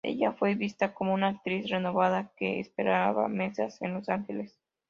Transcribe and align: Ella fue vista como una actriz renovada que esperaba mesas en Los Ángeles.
Ella 0.03 0.31
fue 0.33 0.55
vista 0.55 0.95
como 0.95 1.13
una 1.13 1.27
actriz 1.27 1.69
renovada 1.69 2.31
que 2.35 2.59
esperaba 2.59 3.27
mesas 3.27 3.79
en 3.83 3.93
Los 3.93 4.09
Ángeles. 4.09 4.59